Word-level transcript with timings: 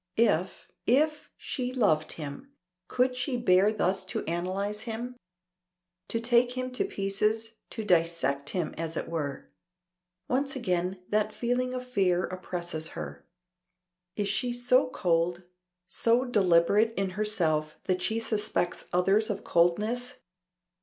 If 0.17 0.67
if 0.87 1.29
she 1.37 1.71
loved 1.71 2.13
him, 2.13 2.53
could 2.87 3.15
she 3.15 3.37
bear 3.37 3.71
thus 3.71 4.03
to 4.05 4.25
analyze 4.25 4.81
him. 4.89 5.15
To 6.07 6.19
take 6.19 6.53
him 6.53 6.71
to 6.71 6.85
pieces, 6.85 7.53
to 7.69 7.83
dissect 7.85 8.49
him 8.49 8.73
as 8.79 8.97
it 8.97 9.07
were? 9.07 9.51
Once 10.27 10.55
again 10.55 10.99
that 11.09 11.31
feeling 11.31 11.75
of 11.75 11.87
fear 11.87 12.23
oppresses 12.25 12.89
her. 12.97 13.27
Is 14.15 14.27
she 14.27 14.53
so 14.53 14.89
cold, 14.89 15.43
so 15.85 16.25
deliberate 16.25 16.95
in 16.97 17.11
herself 17.11 17.77
that 17.83 18.01
she 18.01 18.19
suspects 18.19 18.85
others 18.91 19.29
of 19.29 19.43
coldness. 19.43 20.15